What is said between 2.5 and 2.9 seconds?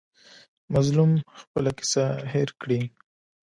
کړي.